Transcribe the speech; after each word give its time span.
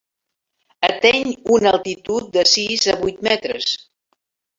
Ateny 0.87 1.29
una 1.57 1.73
altitud 1.73 2.31
de 2.39 2.45
sis 2.53 2.87
a 2.95 2.97
vuit 3.03 3.21
metres. 3.29 3.69